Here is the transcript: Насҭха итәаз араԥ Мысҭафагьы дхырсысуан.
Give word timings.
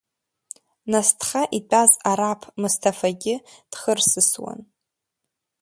Насҭха 0.91 1.41
итәаз 1.57 1.91
араԥ 2.11 2.41
Мысҭафагьы 2.61 3.35
дхырсысуан. 3.71 4.59